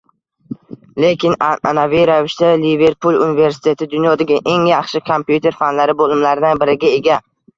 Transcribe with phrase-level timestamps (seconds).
[1.03, 7.19] lekin anʼanaviy ravishda Liverpul universiteti dunyodagi eng yaxshi kompyuter fanlari boʻlimlaridan biriga ega.